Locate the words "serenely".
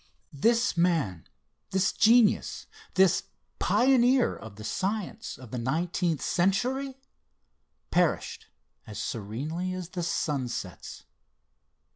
8.97-9.73